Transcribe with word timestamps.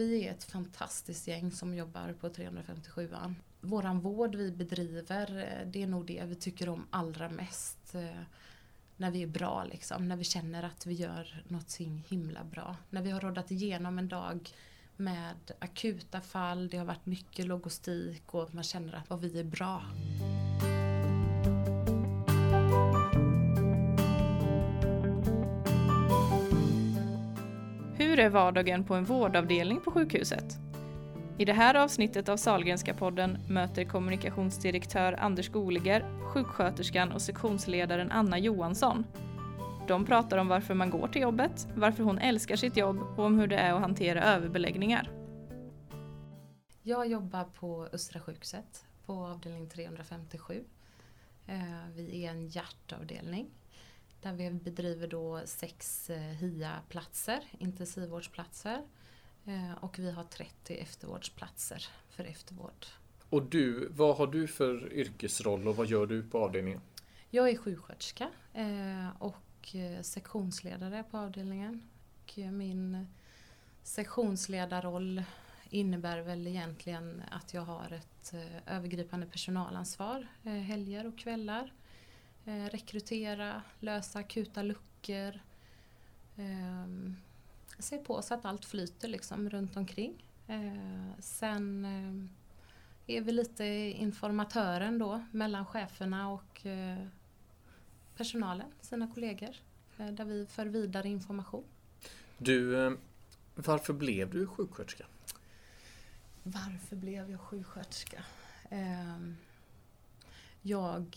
vi 0.00 0.26
är 0.26 0.30
ett 0.30 0.44
fantastiskt 0.44 1.28
gäng 1.28 1.50
som 1.50 1.74
jobbar 1.74 2.14
på 2.20 2.28
357an. 2.28 3.34
Våran 3.60 4.00
vård 4.00 4.34
vi 4.34 4.50
bedriver, 4.50 5.38
eh, 5.38 5.66
det 5.66 5.82
är 5.82 5.86
nog 5.86 6.06
det 6.06 6.24
vi 6.24 6.34
tycker 6.34 6.68
om 6.68 6.86
allra 6.90 7.28
mest. 7.28 7.94
Eh, 7.94 8.22
när 8.96 9.10
vi 9.10 9.22
är 9.22 9.26
bra 9.26 9.64
liksom, 9.64 10.08
när 10.08 10.16
vi 10.16 10.24
känner 10.24 10.62
att 10.62 10.86
vi 10.86 10.94
gör 10.94 11.42
någonting 11.48 12.04
himla 12.08 12.44
bra. 12.44 12.76
När 12.90 13.02
vi 13.02 13.10
har 13.10 13.20
råddat 13.20 13.50
igenom 13.50 13.98
en 13.98 14.08
dag 14.08 14.50
med 14.96 15.52
akuta 15.58 16.20
fall, 16.20 16.68
det 16.68 16.78
har 16.78 16.84
varit 16.84 17.06
mycket 17.06 17.46
logistik 17.46 18.34
och 18.34 18.54
man 18.54 18.64
känner 18.64 18.94
att 19.08 19.22
vi 19.22 19.40
är 19.40 19.44
bra. 19.44 19.82
Hur 28.10 28.18
är 28.18 28.28
vardagen 28.28 28.84
på 28.84 28.94
en 28.94 29.04
vårdavdelning 29.04 29.80
på 29.80 29.90
sjukhuset? 29.90 30.58
I 31.38 31.44
det 31.44 31.52
här 31.52 31.74
avsnittet 31.74 32.28
av 32.28 32.36
Salgrenska 32.36 32.94
podden 32.94 33.38
möter 33.48 33.84
kommunikationsdirektör 33.84 35.12
Anders 35.12 35.48
Goliger 35.48 36.04
sjuksköterskan 36.22 37.12
och 37.12 37.22
sektionsledaren 37.22 38.10
Anna 38.10 38.38
Johansson. 38.38 39.06
De 39.88 40.04
pratar 40.04 40.38
om 40.38 40.48
varför 40.48 40.74
man 40.74 40.90
går 40.90 41.08
till 41.08 41.22
jobbet, 41.22 41.68
varför 41.74 42.02
hon 42.02 42.18
älskar 42.18 42.56
sitt 42.56 42.76
jobb 42.76 43.00
och 43.16 43.24
om 43.24 43.38
hur 43.38 43.46
det 43.46 43.56
är 43.56 43.74
att 43.74 43.80
hantera 43.80 44.22
överbeläggningar. 44.22 45.10
Jag 46.82 47.06
jobbar 47.06 47.44
på 47.44 47.88
Östra 47.92 48.20
sjukhuset 48.20 48.84
på 49.06 49.12
avdelning 49.12 49.68
357. 49.68 50.64
Eh, 51.46 51.54
vi 51.94 52.24
är 52.24 52.30
en 52.30 52.48
hjärtavdelning 52.48 53.50
där 54.22 54.32
vi 54.32 54.50
bedriver 54.50 55.06
då 55.06 55.40
sex 55.44 56.10
eh, 56.10 56.20
HIA-platser, 56.20 57.44
intensivvårdsplatser. 57.58 58.82
Eh, 59.44 59.72
och 59.80 59.98
vi 59.98 60.10
har 60.10 60.24
30 60.24 60.74
eftervårdsplatser 60.74 61.86
för 62.10 62.24
eftervård. 62.24 62.86
Och 63.30 63.42
du, 63.42 63.88
vad 63.88 64.16
har 64.16 64.26
du 64.26 64.46
för 64.46 64.92
yrkesroll 64.92 65.68
och 65.68 65.76
vad 65.76 65.86
gör 65.86 66.06
du 66.06 66.22
på 66.22 66.38
avdelningen? 66.38 66.80
Jag 67.30 67.50
är 67.50 67.56
sjuksköterska 67.56 68.30
eh, 68.54 69.08
och 69.18 69.36
sektionsledare 70.02 71.04
på 71.10 71.18
avdelningen. 71.18 71.88
Och 72.22 72.38
min 72.38 73.06
sektionsledarroll 73.82 75.22
innebär 75.70 76.20
väl 76.20 76.46
egentligen 76.46 77.22
att 77.30 77.54
jag 77.54 77.62
har 77.62 77.92
ett 77.92 78.34
övergripande 78.66 79.26
personalansvar 79.26 80.26
helger 80.42 81.06
och 81.06 81.18
kvällar 81.18 81.72
Eh, 82.50 82.66
rekrytera, 82.66 83.62
lösa 83.80 84.18
akuta 84.18 84.62
luckor. 84.62 85.40
Eh, 86.36 86.86
se 87.78 87.98
på 87.98 88.22
så 88.22 88.34
att 88.34 88.44
allt 88.44 88.64
flyter 88.64 89.08
liksom 89.08 89.50
runt 89.50 89.76
omkring. 89.76 90.24
Eh, 90.46 91.20
sen 91.20 91.84
eh, 91.84 93.16
är 93.16 93.20
vi 93.20 93.32
lite 93.32 93.64
informatören 93.96 94.98
då 94.98 95.24
mellan 95.32 95.66
cheferna 95.66 96.30
och 96.30 96.66
eh, 96.66 97.06
personalen, 98.16 98.72
sina 98.80 99.10
kollegor. 99.14 99.56
Eh, 99.98 100.06
där 100.06 100.24
vi 100.24 100.46
för 100.46 100.66
vidare 100.66 101.08
information. 101.08 101.64
Du, 102.38 102.96
varför 103.54 103.92
blev 103.92 104.30
du 104.30 104.46
sjuksköterska? 104.46 105.06
Varför 106.42 106.96
blev 106.96 107.30
jag 107.30 107.40
sjuksköterska? 107.40 108.24
Jag 110.62 111.16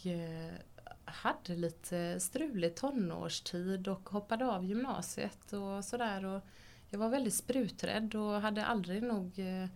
hade 1.05 1.55
lite 1.55 2.19
strulig 2.19 2.75
tonårstid 2.75 3.87
och 3.87 4.09
hoppade 4.09 4.45
av 4.45 4.65
gymnasiet 4.65 5.53
och 5.53 5.85
sådär. 5.85 6.41
jag 6.89 6.99
var 6.99 7.09
väldigt 7.09 7.33
spruträdd 7.33 8.15
och 8.15 8.41
hade 8.41 8.65
aldrig 8.65 9.03
nog 9.03 9.39
eh, 9.39 9.67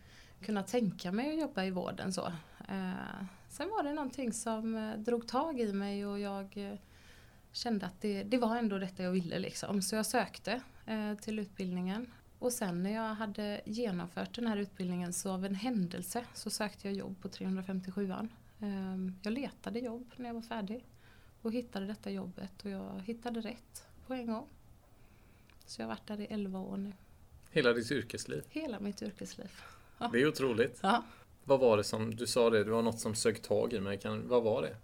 kunnat 0.41 0.67
tänka 0.67 1.11
mig 1.11 1.33
att 1.33 1.41
jobba 1.41 1.63
i 1.63 1.71
vården 1.71 2.13
så. 2.13 2.25
Eh, 2.69 3.25
sen 3.49 3.69
var 3.69 3.83
det 3.83 3.93
någonting 3.93 4.33
som 4.33 4.75
eh, 4.75 4.97
drog 4.97 5.27
tag 5.27 5.59
i 5.59 5.73
mig 5.73 6.05
och 6.05 6.19
jag 6.19 6.77
kände 7.51 7.85
att 7.85 8.01
det, 8.01 8.23
det 8.23 8.37
var 8.37 8.55
ändå 8.55 8.77
detta 8.77 9.03
jag 9.03 9.11
ville 9.11 9.39
liksom. 9.39 9.81
Så 9.81 9.95
jag 9.95 10.05
sökte 10.05 10.61
till 11.21 11.39
utbildningen. 11.39 12.11
Och 12.39 12.53
sen 12.53 12.83
när 12.83 12.93
jag 12.93 13.15
hade 13.15 13.61
genomfört 13.65 14.35
den 14.35 14.47
här 14.47 14.57
utbildningen 14.57 15.13
så 15.13 15.31
av 15.31 15.45
en 15.45 15.55
händelse 15.55 16.25
så 16.33 16.49
sökte 16.49 16.87
jag 16.87 16.97
jobb 16.97 17.21
på 17.21 17.27
357an. 17.27 18.29
Ehm, 18.59 19.15
jag 19.21 19.33
letade 19.33 19.79
jobb 19.79 20.13
när 20.15 20.25
jag 20.25 20.33
var 20.33 20.41
färdig 20.41 20.85
och 21.47 21.53
hittade 21.53 21.85
detta 21.85 22.09
jobbet 22.09 22.65
och 22.65 22.69
jag 22.69 23.01
hittade 23.05 23.41
rätt 23.41 23.87
på 24.07 24.13
en 24.13 24.25
gång. 24.25 24.47
Så 25.65 25.81
jag 25.81 25.87
har 25.87 25.89
varit 25.89 26.07
där 26.07 26.21
i 26.21 26.25
11 26.25 26.59
år 26.59 26.77
nu. 26.77 26.93
Hela 27.51 27.73
ditt 27.73 27.91
yrkesliv? 27.91 28.43
Hela 28.49 28.79
mitt 28.79 29.01
yrkesliv. 29.01 29.51
Ja. 29.97 30.09
Det 30.13 30.21
är 30.21 30.27
otroligt. 30.27 30.79
Ja. 30.83 31.03
Vad 31.43 31.59
var 31.59 31.77
det 31.77 31.83
som, 31.83 32.15
du 32.15 32.27
sa 32.27 32.49
det, 32.49 32.63
det 32.63 32.71
var 32.71 32.81
något 32.81 32.99
som 32.99 33.15
sög 33.15 33.41
tag 33.41 33.73
i 33.73 33.79
mig. 33.79 33.99
Kan, 33.99 34.27
vad 34.27 34.43
var 34.43 34.61
det? 34.61 34.75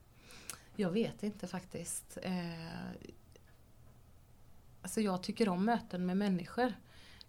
Jag 0.75 0.91
vet 0.91 1.23
inte 1.23 1.47
faktiskt. 1.47 2.17
Eh, 2.21 2.89
alltså 4.81 5.01
jag 5.01 5.23
tycker 5.23 5.49
om 5.49 5.65
möten 5.65 6.05
med 6.05 6.17
människor. 6.17 6.73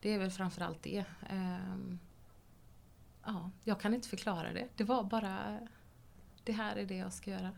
Det 0.00 0.14
är 0.14 0.18
väl 0.18 0.30
framförallt 0.30 0.82
det. 0.82 1.04
Eh, 1.30 1.76
ja, 3.24 3.50
jag 3.64 3.80
kan 3.80 3.94
inte 3.94 4.08
förklara 4.08 4.52
det. 4.52 4.68
Det 4.76 4.84
var 4.84 5.04
bara, 5.04 5.60
det 6.44 6.52
här 6.52 6.76
är 6.76 6.86
det 6.86 6.96
jag 6.96 7.12
ska 7.12 7.30
göra. 7.30 7.50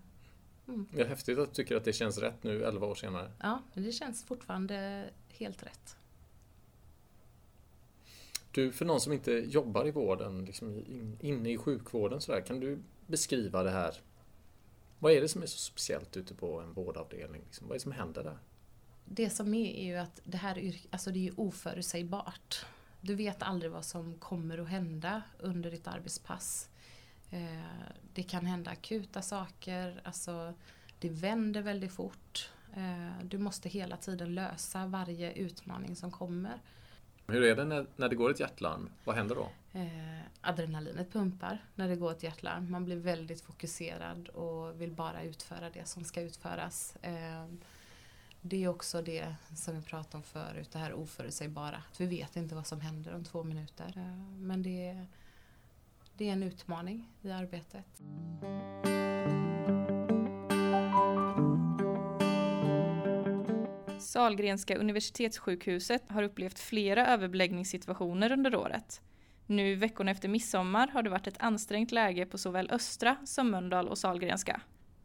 Mm. 0.69 0.89
Det 0.93 1.03
är 1.03 1.07
häftigt 1.07 1.39
att 1.39 1.49
du 1.49 1.55
tycker 1.55 1.77
att 1.77 1.85
det 1.85 1.93
känns 1.93 2.19
rätt 2.19 2.43
nu 2.43 2.65
11 2.65 2.87
år 2.87 2.95
senare. 2.95 3.31
Ja, 3.43 3.63
det 3.75 3.93
känns 3.93 4.25
fortfarande 4.25 5.11
helt 5.29 5.63
rätt. 5.63 5.97
Du, 8.51 8.73
för 8.73 8.85
någon 8.85 9.01
som 9.01 9.13
inte 9.13 9.33
jobbar 9.33 9.87
i 9.87 9.91
vården, 9.91 10.45
liksom 10.45 10.85
inne 11.21 11.51
i 11.51 11.59
sjukvården 11.59 12.21
sådär, 12.21 12.41
kan 12.41 12.61
du 12.61 12.79
beskriva 13.07 13.63
det 13.63 13.71
här? 13.71 14.01
Vad 14.99 15.13
är 15.13 15.21
det 15.21 15.29
som 15.29 15.43
är 15.43 15.47
så 15.47 15.59
speciellt 15.59 16.17
ute 16.17 16.35
på 16.35 16.61
en 16.61 16.73
vårdavdelning? 16.73 17.43
Liksom? 17.45 17.67
Vad 17.67 17.75
är 17.75 17.79
det 17.79 17.83
som 17.83 17.93
händer 17.93 18.25
där? 18.25 18.39
Det 19.05 19.31
som 19.31 19.55
är 19.55 19.71
är 19.71 19.85
ju 19.85 19.97
att 19.97 20.21
det 20.25 20.37
här 20.37 20.59
är, 20.59 20.77
alltså 20.91 21.11
det 21.11 21.29
är 21.29 21.41
oförutsägbart. 21.41 22.67
Du 23.01 23.15
vet 23.15 23.43
aldrig 23.43 23.73
vad 23.73 23.85
som 23.85 24.15
kommer 24.15 24.59
att 24.59 24.69
hända 24.69 25.23
under 25.39 25.71
ditt 25.71 25.87
arbetspass. 25.87 26.69
Eh, 27.31 27.39
det 28.13 28.23
kan 28.23 28.47
hända 28.47 28.71
akuta 28.71 29.23
saker, 29.23 30.01
alltså 30.05 30.55
det 30.99 31.09
vänder 31.09 31.63
väldigt 31.63 31.93
fort. 31.93 32.51
Eh, 32.77 33.25
du 33.25 33.39
måste 33.39 33.69
hela 33.69 33.97
tiden 33.97 34.35
lösa 34.35 34.87
varje 34.87 35.33
utmaning 35.33 35.97
som 35.97 36.11
kommer. 36.11 36.61
Hur 37.27 37.43
är 37.43 37.57
det 37.57 37.65
när, 37.65 37.87
när 37.97 38.09
det 38.09 38.17
går 38.17 38.31
ett 38.31 38.41
hjärtlarm? 38.41 38.91
Vad 39.05 39.17
händer 39.17 39.35
då? 39.35 39.49
Eh, 39.73 40.21
adrenalinet 40.41 41.13
pumpar 41.13 41.65
när 41.75 41.89
det 41.89 41.97
går 41.97 42.13
ett 42.13 42.23
hjärtlarm. 42.23 42.71
Man 42.71 42.85
blir 42.85 42.97
väldigt 42.97 43.41
fokuserad 43.41 44.29
och 44.29 44.81
vill 44.81 44.93
bara 44.93 45.23
utföra 45.23 45.71
det 45.71 45.89
som 45.89 46.05
ska 46.05 46.21
utföras. 46.21 46.97
Eh, 47.03 47.47
det 48.41 48.65
är 48.65 48.69
också 48.69 49.03
det 49.03 49.35
som 49.55 49.77
vi 49.77 49.83
pratade 49.83 50.17
om 50.17 50.23
förut, 50.23 50.71
det 50.73 50.79
här 50.79 50.93
oförutsägbara. 50.93 51.83
Att 51.91 52.01
vi 52.01 52.07
vet 52.07 52.37
inte 52.37 52.55
vad 52.55 52.67
som 52.67 52.81
händer 52.81 53.15
om 53.15 53.25
två 53.25 53.43
minuter. 53.43 53.93
Eh, 53.97 54.17
men 54.39 54.63
det 54.63 54.89
är 54.89 55.07
det 56.17 56.29
är 56.29 56.33
en 56.33 56.43
utmaning 56.43 57.09
i 57.23 57.31
arbetet. 57.31 58.03
Salgrenska 63.99 64.77
universitetssjukhuset 64.77 66.11
har 66.11 66.23
upplevt 66.23 66.59
flera 66.59 67.07
överbeläggningssituationer 67.07 68.33
under 68.33 68.57
året. 68.57 69.01
Nu 69.47 69.75
veckorna 69.75 70.11
efter 70.11 70.29
midsommar 70.29 70.89
har 70.89 71.03
det 71.03 71.11
varit 71.11 71.27
ett 71.27 71.43
ansträngt 71.43 71.93
läge 71.93 72.27
på 72.27 72.39
såväl 72.39 72.71
Östra 72.71 73.17
som 73.25 73.51
Mölndal 73.51 73.89
och 73.89 73.99
Salgrenska. 73.99 74.61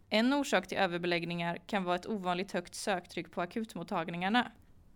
En 0.09 0.33
orsak 0.33 0.67
till 0.67 0.77
överbeläggningar 0.77 1.57
kan 1.65 1.83
vara 1.83 1.95
ett 1.95 2.07
ovanligt 2.07 2.51
högt 2.51 2.75
söktryck 2.75 3.31
på 3.31 3.41
akutmottagningarna. 3.41 4.51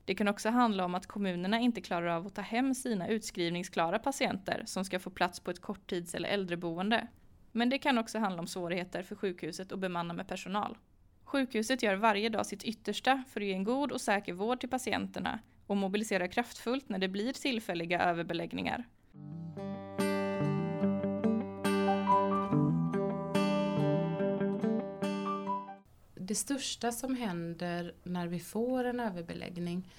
Det 0.06 0.16
kan 0.16 0.28
också 0.28 0.50
handla 0.50 0.86
om 0.86 0.96
att 0.96 1.08
kommunerna 1.08 1.60
inte 1.60 1.82
klarar 1.82 2.08
av 2.08 2.28
att 2.28 2.36
ta 2.36 2.42
hem 2.42 2.74
sina 2.74 3.08
utskrivningsklara 3.08 4.00
patienter 4.00 4.64
som 4.66 4.86
ska 4.86 5.00
få 5.00 5.10
plats 5.10 5.40
på 5.40 5.52
ett 5.52 5.62
korttids 5.62 6.16
eller 6.16 6.30
äldreboende. 6.30 7.08
Men 7.52 7.70
det 7.70 7.78
kan 7.78 7.98
också 7.98 8.20
handla 8.20 8.40
om 8.40 8.48
svårigheter 8.48 9.04
för 9.04 9.16
sjukhuset 9.16 9.72
att 9.72 9.80
bemanna 9.80 10.14
med 10.14 10.28
personal. 10.28 10.78
Sjukhuset 11.24 11.84
gör 11.84 11.96
varje 11.96 12.30
dag 12.30 12.46
sitt 12.46 12.64
yttersta 12.64 13.24
för 13.30 13.42
att 13.42 13.48
ge 13.48 13.54
en 13.54 13.64
god 13.64 13.92
och 13.92 14.02
säker 14.02 14.34
vård 14.34 14.60
till 14.60 14.70
patienterna 14.70 15.40
och 15.68 15.78
mobiliserar 15.78 16.28
kraftfullt 16.28 16.90
när 16.90 17.00
det 17.00 17.08
blir 17.08 17.34
tillfälliga 17.34 18.02
överbeläggningar. 18.02 18.86
Det 26.26 26.36
största 26.36 26.92
som 26.92 27.16
händer 27.16 27.94
när 28.04 28.28
vi 28.28 28.40
får 28.40 28.84
en 28.84 29.00
överbeläggning 29.00 29.92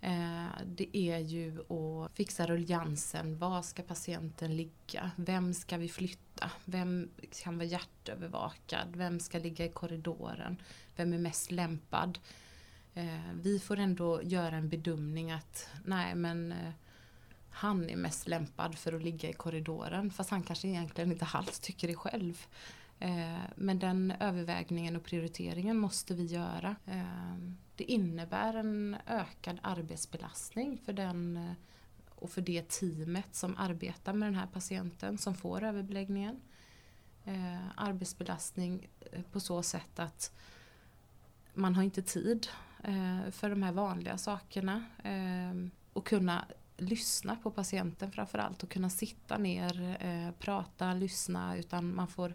eh, 0.00 0.46
det 0.66 0.96
är 0.96 1.18
ju 1.18 1.60
att 1.60 2.12
fixa 2.16 2.46
ruljansen. 2.46 3.38
Var 3.38 3.62
ska 3.62 3.82
patienten 3.82 4.56
ligga? 4.56 5.10
Vem 5.16 5.54
ska 5.54 5.76
vi 5.76 5.88
flytta? 5.88 6.50
Vem 6.64 7.10
kan 7.42 7.58
vara 7.58 7.66
hjärtövervakad? 7.66 8.96
Vem 8.96 9.20
ska 9.20 9.38
ligga 9.38 9.64
i 9.64 9.68
korridoren? 9.68 10.56
Vem 10.96 11.12
är 11.12 11.18
mest 11.18 11.50
lämpad? 11.50 12.18
Eh, 12.94 13.32
vi 13.34 13.58
får 13.58 13.78
ändå 13.78 14.22
göra 14.22 14.56
en 14.56 14.68
bedömning 14.68 15.32
att 15.32 15.68
nej 15.84 16.14
men 16.14 16.52
eh, 16.52 16.72
han 17.50 17.90
är 17.90 17.96
mest 17.96 18.28
lämpad 18.28 18.78
för 18.78 18.92
att 18.92 19.02
ligga 19.02 19.28
i 19.28 19.32
korridoren 19.32 20.10
fast 20.10 20.30
han 20.30 20.42
kanske 20.42 20.68
egentligen 20.68 21.12
inte 21.12 21.28
alls 21.32 21.60
tycker 21.60 21.88
det 21.88 21.94
själv. 21.94 22.46
Eh, 23.02 23.42
men 23.56 23.78
den 23.78 24.12
övervägningen 24.20 24.96
och 24.96 25.04
prioriteringen 25.04 25.78
måste 25.78 26.14
vi 26.14 26.24
göra. 26.24 26.76
Eh, 26.86 27.36
det 27.76 27.84
innebär 27.84 28.54
en 28.54 28.96
ökad 29.06 29.58
arbetsbelastning 29.62 30.78
för 30.84 30.92
den 30.92 31.36
eh, 31.36 31.52
och 32.08 32.30
för 32.30 32.40
det 32.40 32.68
teamet 32.68 33.34
som 33.34 33.56
arbetar 33.56 34.12
med 34.12 34.26
den 34.26 34.34
här 34.34 34.46
patienten 34.46 35.18
som 35.18 35.34
får 35.34 35.62
överbeläggningen. 35.62 36.40
Arbetsbelastning 37.74 38.88
på 39.32 39.40
så 39.40 39.62
sätt 39.62 39.98
att 39.98 40.32
man 41.54 41.74
har 41.74 41.82
inte 41.82 42.02
tid 42.02 42.46
för 43.30 43.50
de 43.50 43.62
här 43.62 43.72
vanliga 43.72 44.18
sakerna 44.18 44.84
och 45.92 46.06
kunna 46.06 46.44
lyssna 46.76 47.36
på 47.36 47.50
patienten 47.50 48.12
framförallt 48.12 48.62
och 48.62 48.70
kunna 48.70 48.90
sitta 48.90 49.38
ner, 49.38 50.32
prata, 50.32 50.94
lyssna 50.94 51.56
utan 51.56 51.94
man 51.94 52.08
får 52.08 52.34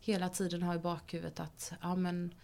hela 0.00 0.28
tiden 0.28 0.62
ha 0.62 0.74
i 0.74 0.78
bakhuvudet 0.78 1.40
att 1.40 1.72
ja, 1.82 1.96
men 1.96 2.34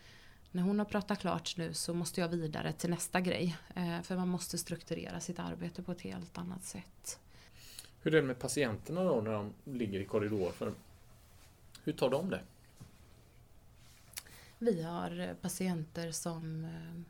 när 0.52 0.62
hon 0.62 0.78
har 0.78 0.87
pratat 0.87 1.19
klart 1.19 1.56
nu 1.56 1.75
så 1.75 1.94
måste 1.94 2.20
jag 2.20 2.28
vidare 2.28 2.72
till 2.72 2.90
nästa 2.90 3.20
grej. 3.20 3.56
Eh, 3.75 4.02
för 4.02 4.16
man 4.16 4.28
måste 4.28 4.58
strukturera 4.58 5.20
sitt 5.20 5.38
arbete 5.38 5.82
på 5.82 5.93
ett 5.93 6.00
helt 6.00 6.38
annat 6.38 6.64
sätt. 6.64 7.20
Hur 8.02 8.14
är 8.14 8.20
det 8.20 8.26
med 8.26 8.38
patienterna 8.38 9.04
då 9.04 9.20
när 9.20 9.32
de 9.32 9.52
ligger 9.64 10.00
i 10.00 10.04
korridor? 10.04 10.50
För 10.50 10.72
hur 11.84 11.93
tar 11.93 12.10
de 12.10 12.31
det? 12.31 12.40
Vi 14.58 14.82
har 14.82 15.20
eh, 15.20 15.34
patienter 15.34 16.12
som 16.12 16.64
eh, 16.64 17.00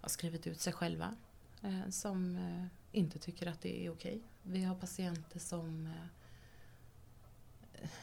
har 0.00 0.08
skrivit 0.08 0.46
ut 0.46 0.60
sig 0.60 0.72
själva. 0.72 1.14
Som 1.90 2.38
inte 2.92 3.18
tycker 3.18 3.46
att 3.46 3.60
det 3.60 3.86
är 3.86 3.90
okej. 3.90 4.20
Vi 4.42 4.64
har 4.64 4.74
patienter 4.74 5.38
som 5.38 5.92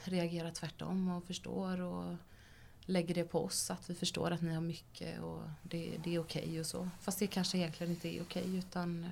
reagerar 0.04 0.52
tvärtom 0.52 1.08
och 1.08 1.24
förstår 1.24 1.82
och 1.82 2.16
lägger 2.86 3.16
det 3.16 3.24
på 3.24 3.44
oss 3.44 3.72
att 3.72 3.90
vi 3.90 3.96
förstår 3.96 4.32
att 4.32 4.42
ni 4.42 4.54
har 4.54 4.62
mycket 4.62 5.22
och 5.22 5.42
det, 5.64 5.98
det 6.04 6.16
är 6.16 6.20
okej 6.20 6.44
okay 6.44 6.60
och 6.60 6.66
så. 6.66 6.90
Fast 7.02 7.20
det 7.20 7.28
kanske 7.28 7.58
egentligen 7.58 7.94
inte 7.94 8.08
är 8.08 8.22
okej 8.22 8.44
okay, 8.44 8.58
utan 8.58 9.04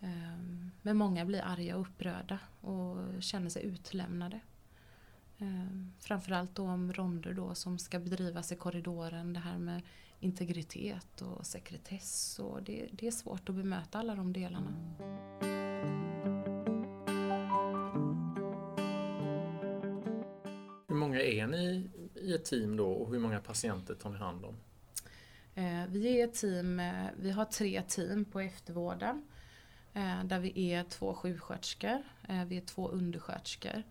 eh, 0.00 0.38
Men 0.82 0.96
många 0.96 1.24
blir 1.24 1.42
arga 1.44 1.76
och 1.76 1.82
upprörda 1.82 2.38
och 2.60 3.22
känner 3.22 3.50
sig 3.50 3.64
utlämnade. 3.64 4.40
Eh, 5.38 5.66
framförallt 5.98 6.54
då 6.54 6.62
om 6.62 6.92
ronder 6.92 7.34
då 7.34 7.54
som 7.54 7.78
ska 7.78 7.98
bedrivas 7.98 8.52
i 8.52 8.56
korridoren, 8.56 9.32
det 9.32 9.40
här 9.40 9.58
med 9.58 9.82
integritet 10.20 11.22
och 11.22 11.46
sekretess 11.46 12.38
och 12.38 12.62
det, 12.62 12.88
det 12.92 13.06
är 13.06 13.10
svårt 13.10 13.48
att 13.48 13.54
bemöta 13.54 13.98
alla 13.98 14.14
de 14.14 14.32
delarna. 14.32 14.74
Många 21.16 21.28
är 21.28 21.46
ni 21.46 21.90
i 22.14 22.34
ett 22.34 22.44
team 22.44 22.76
då 22.76 22.92
och 22.92 23.12
hur 23.12 23.18
många 23.18 23.40
patienter 23.40 23.94
tar 23.94 24.10
ni 24.10 24.18
hand 24.18 24.44
om? 24.44 24.56
Eh, 25.54 25.86
vi 25.88 26.20
är 26.20 26.24
ett 26.24 26.34
team, 26.34 26.80
eh, 26.80 27.06
vi 27.16 27.30
har 27.30 27.44
tre 27.44 27.82
team 27.82 28.24
på 28.24 28.40
eftervården. 28.40 29.24
Eh, 29.94 30.24
där 30.24 30.40
vi 30.40 30.72
är 30.72 30.84
två 30.84 31.14
sjuksköterskor, 31.14 32.02
vi 32.46 32.56
är 32.56 32.60
två 32.60 32.88
undersköterskor. 32.88 33.82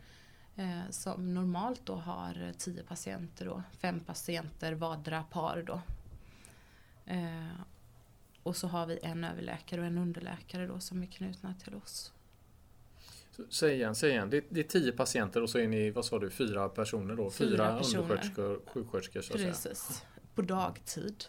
Som 0.89 1.33
normalt 1.33 1.85
då 1.85 1.95
har 1.95 2.53
tio 2.57 2.83
patienter 2.83 3.45
då, 3.45 3.63
fem 3.79 3.99
patienter 3.99 4.73
vardera 4.73 5.23
par 5.23 5.63
då. 5.63 5.81
Och 8.43 8.55
så 8.55 8.67
har 8.67 8.85
vi 8.85 8.99
en 9.03 9.23
överläkare 9.23 9.81
och 9.81 9.87
en 9.87 9.97
underläkare 9.97 10.67
då 10.67 10.79
som 10.79 11.03
är 11.03 11.07
knutna 11.07 11.53
till 11.53 11.75
oss. 11.75 12.13
Säg 13.49 13.75
igen, 13.75 13.95
säg 13.95 14.09
igen. 14.09 14.29
Det, 14.29 14.45
det, 14.49 14.59
är 14.59 14.63
tio 14.63 14.91
patienter 14.91 15.41
och 15.41 15.49
så 15.49 15.59
är 15.59 15.67
ni, 15.67 15.91
vad 15.91 16.05
sa 16.05 16.19
du, 16.19 16.29
fyra 16.29 16.69
personer 16.69 17.15
då? 17.15 17.31
Fyra, 17.31 17.49
fyra 17.49 17.69
undersköterskor, 17.69 18.61
sjuksköterskor 18.67 19.21
så 19.21 19.33
att 19.33 19.39
Precis. 19.39 19.77
Säga. 19.79 19.99
På 20.35 20.41
dagtid. 20.41 21.25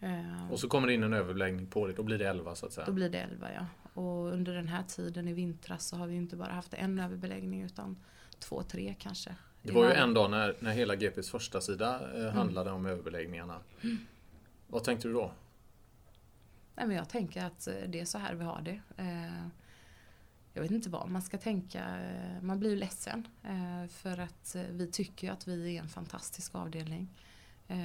Mm. 0.00 0.50
Och 0.50 0.60
så 0.60 0.68
kommer 0.68 0.86
det 0.86 0.94
in 0.94 1.02
en 1.02 1.12
överbeläggning 1.12 1.66
på 1.66 1.86
det, 1.86 1.92
då 1.92 2.02
blir 2.02 2.18
det 2.18 2.28
elva 2.28 2.54
så 2.54 2.66
att 2.66 2.72
säga? 2.72 2.86
Då 2.86 2.92
blir 2.92 3.10
det 3.10 3.18
elva 3.18 3.52
ja. 3.52 3.66
Och 3.94 4.32
under 4.32 4.54
den 4.54 4.68
här 4.68 4.82
tiden 4.82 5.28
i 5.28 5.32
vintras 5.32 5.86
så 5.86 5.96
har 5.96 6.06
vi 6.06 6.16
inte 6.16 6.36
bara 6.36 6.52
haft 6.52 6.74
en 6.74 6.98
överbeläggning 6.98 7.62
utan 7.62 7.96
två, 8.38 8.62
tre 8.62 8.94
kanske. 8.98 9.36
Det 9.62 9.72
var 9.72 9.84
ju 9.84 9.92
en 9.92 10.14
dag 10.14 10.30
när, 10.30 10.56
när 10.60 10.72
hela 10.72 10.96
GPs 10.96 11.30
första 11.30 11.60
sida 11.60 12.00
eh, 12.14 12.20
mm. 12.20 12.34
handlade 12.34 12.70
mm. 12.70 12.80
om 12.80 12.86
överbeläggningarna. 12.86 13.60
Mm. 13.82 13.98
Vad 14.66 14.84
tänkte 14.84 15.08
du 15.08 15.14
då? 15.14 15.32
Nej, 16.74 16.86
men 16.86 16.96
jag 16.96 17.08
tänker 17.08 17.44
att 17.44 17.66
eh, 17.66 17.74
det 17.88 18.00
är 18.00 18.04
så 18.04 18.18
här 18.18 18.34
vi 18.34 18.44
har 18.44 18.60
det. 18.60 18.80
Eh, 18.96 19.46
jag 20.56 20.62
vet 20.62 20.70
inte 20.70 20.90
vad 20.90 21.08
man 21.08 21.22
ska 21.22 21.38
tänka. 21.38 21.84
Man 22.40 22.58
blir 22.58 22.70
ju 22.70 22.76
ledsen. 22.76 23.28
Eh, 23.44 23.88
för 23.88 24.18
att 24.18 24.54
eh, 24.54 24.62
vi 24.70 24.90
tycker 24.90 25.30
att 25.30 25.48
vi 25.48 25.76
är 25.76 25.80
en 25.80 25.88
fantastisk 25.88 26.54
avdelning. 26.54 27.08
Eh, 27.68 27.76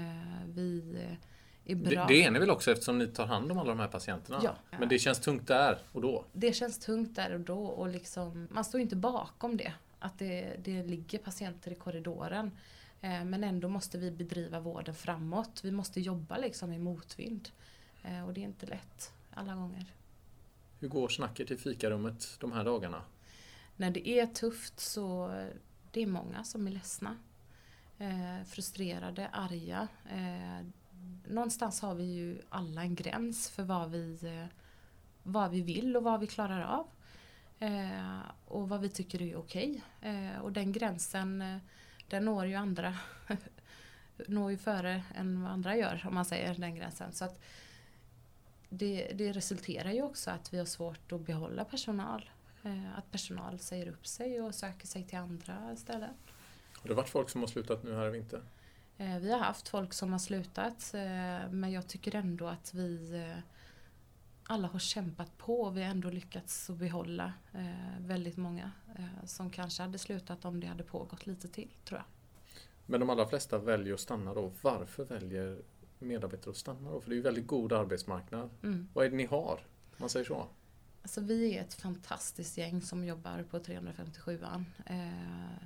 vi 0.45 0.97
är 1.65 1.75
bra. 1.75 1.89
Det, 1.89 2.13
det 2.13 2.23
är 2.23 2.31
ni 2.31 2.39
väl 2.39 2.49
också 2.49 2.71
eftersom 2.71 2.97
ni 2.97 3.07
tar 3.07 3.25
hand 3.25 3.51
om 3.51 3.57
alla 3.57 3.69
de 3.69 3.79
här 3.79 3.87
patienterna? 3.87 4.39
Ja. 4.43 4.55
Men 4.79 4.89
det 4.89 4.99
känns 4.99 5.19
tungt 5.19 5.47
där 5.47 5.79
och 5.91 6.01
då? 6.01 6.25
Det 6.33 6.53
känns 6.53 6.79
tungt 6.79 7.15
där 7.15 7.33
och 7.33 7.39
då 7.39 7.65
och 7.65 7.89
liksom, 7.89 8.47
man 8.51 8.65
står 8.65 8.81
inte 8.81 8.95
bakom 8.95 9.57
det. 9.57 9.73
Att 9.99 10.19
det, 10.19 10.55
det 10.63 10.83
ligger 10.83 11.17
patienter 11.17 11.71
i 11.71 11.75
korridoren. 11.75 12.51
Men 13.01 13.43
ändå 13.43 13.69
måste 13.69 13.97
vi 13.97 14.11
bedriva 14.11 14.59
vården 14.59 14.95
framåt. 14.95 15.61
Vi 15.63 15.71
måste 15.71 16.01
jobba 16.01 16.37
liksom 16.37 16.73
i 16.73 16.79
motvind. 16.79 17.49
Och 18.27 18.33
det 18.33 18.41
är 18.41 18.45
inte 18.45 18.65
lätt 18.65 19.13
alla 19.33 19.55
gånger. 19.55 19.85
Hur 20.81 20.87
går 20.87 21.09
snacket 21.09 21.51
i 21.51 21.57
fikarummet 21.57 22.37
de 22.39 22.51
här 22.51 22.65
dagarna? 22.65 23.01
När 23.75 23.91
det 23.91 24.09
är 24.09 24.27
tufft 24.27 24.79
så 24.79 25.27
det 25.91 26.01
är 26.01 26.07
många 26.07 26.43
som 26.43 26.67
är 26.67 26.71
ledsna. 26.71 27.17
Eh, 27.97 28.43
frustrerade, 28.45 29.27
arga. 29.27 29.87
Eh, 30.11 30.65
någonstans 31.27 31.81
har 31.81 31.95
vi 31.95 32.03
ju 32.03 32.41
alla 32.49 32.81
en 32.81 32.95
gräns 32.95 33.49
för 33.49 33.63
vad 33.63 33.91
vi, 33.91 34.19
eh, 34.23 34.57
vad 35.23 35.51
vi 35.51 35.61
vill 35.61 35.97
och 35.97 36.03
vad 36.03 36.19
vi 36.19 36.27
klarar 36.27 36.61
av. 36.61 36.87
Eh, 37.59 38.19
och 38.45 38.69
vad 38.69 38.81
vi 38.81 38.89
tycker 38.89 39.21
är 39.21 39.35
okej. 39.35 39.83
Eh, 40.01 40.39
och 40.41 40.51
den 40.51 40.71
gränsen 40.71 41.41
eh, 41.41 41.57
den 42.07 42.25
når 42.25 42.45
ju 42.45 42.55
andra 42.55 42.97
når 44.27 44.51
ju 44.51 44.57
före 44.57 45.03
än 45.15 45.43
vad 45.43 45.51
andra 45.51 45.75
gör 45.75 46.03
om 46.07 46.15
man 46.15 46.25
säger 46.25 46.55
den 46.55 46.75
gränsen. 46.75 47.11
Så 47.11 47.25
att, 47.25 47.41
det, 48.73 49.11
det, 49.15 49.31
resulterar 49.31 49.91
ju 49.91 50.01
också 50.01 50.31
att 50.31 50.53
vi 50.53 50.57
har 50.57 50.65
svårt 50.65 51.11
att 51.11 51.21
behålla 51.21 51.65
personal. 51.65 52.29
Eh, 52.63 52.97
att 52.97 53.11
personal 53.11 53.59
säger 53.59 53.87
upp 53.87 54.07
sig 54.07 54.41
och 54.41 54.55
söker 54.55 54.87
sig 54.87 55.03
till 55.03 55.17
andra 55.17 55.75
ställen. 55.75 56.13
Har 56.73 56.89
det 56.89 56.93
varit 56.93 57.09
folk 57.09 57.29
som 57.29 57.41
har 57.41 57.47
slutat 57.47 57.83
nu 57.83 57.95
här 57.95 58.07
i 58.07 58.11
vinter? 58.11 58.41
Eh, 58.97 59.17
vi 59.17 59.31
har 59.31 59.39
haft 59.39 59.69
folk 59.69 59.93
som 59.93 60.11
har 60.11 60.19
slutat 60.19 60.93
eh, 60.93 61.51
men 61.51 61.71
jag 61.71 61.87
tycker 61.87 62.15
ändå 62.15 62.47
att 62.47 62.73
vi 62.73 63.33
alla 64.43 64.67
har 64.67 64.79
kämpat 64.79 65.37
på 65.37 65.61
och 65.61 65.77
vi 65.77 65.83
har 65.83 65.89
ändå 65.89 66.09
lyckats 66.09 66.69
att 66.69 66.75
behålla 66.75 67.33
väldigt 67.99 68.37
många 68.37 68.71
som 69.25 69.49
kanske 69.49 69.83
hade 69.83 69.97
slutat 69.97 70.45
om 70.45 70.59
det 70.59 70.67
hade 70.67 70.83
pågått 70.83 71.25
lite 71.25 71.47
till 71.47 71.69
tror 71.85 71.99
jag. 71.99 72.05
Men 72.85 72.99
de 72.99 73.09
allra 73.09 73.27
flesta 73.27 73.57
väljer 73.57 73.93
att 73.93 73.99
stanna 73.99 74.33
då. 74.33 74.51
Varför 74.61 75.05
väljer 75.05 75.61
medarbetare 76.05 76.51
att 76.51 76.57
stanna 76.57 76.91
då? 76.91 77.01
För 77.01 77.09
det 77.09 77.13
är 77.13 77.17
ju 77.17 77.21
väldigt 77.21 77.47
god 77.47 77.73
arbetsmarknad. 77.73 78.49
Mm. 78.63 78.87
Vad 78.93 79.05
är 79.05 79.09
det 79.09 79.15
ni 79.15 79.25
har? 79.25 79.53
Om 79.91 79.97
man 79.97 80.09
säger 80.09 80.25
så. 80.25 80.47
Alltså 81.01 81.21
vi 81.21 81.57
är 81.57 81.61
ett 81.61 81.73
fantastiskt 81.73 82.57
gäng 82.57 82.81
som 82.81 83.05
jobbar 83.05 83.45
på 83.51 83.59
357an. 83.59 84.63
Eh, 84.85 85.63